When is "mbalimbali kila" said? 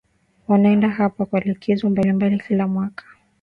1.89-2.67